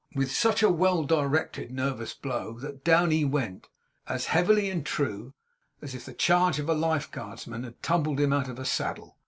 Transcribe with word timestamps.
With 0.15 0.31
such 0.31 0.63
a 0.63 0.69
well 0.71 1.03
directed 1.03 1.69
nervous 1.71 2.15
blow, 2.15 2.57
that 2.61 2.83
down 2.83 3.11
he 3.11 3.23
went, 3.23 3.69
as 4.07 4.25
heavily 4.33 4.67
and 4.67 4.83
true 4.83 5.35
as 5.79 5.93
if 5.93 6.05
the 6.05 6.13
charge 6.15 6.57
of 6.57 6.67
a 6.67 6.73
Life 6.73 7.11
Guardsman 7.11 7.63
had 7.63 7.83
tumbled 7.83 8.19
him 8.19 8.33
out 8.33 8.49
of 8.49 8.57
a 8.57 8.65
saddle. 8.65 9.19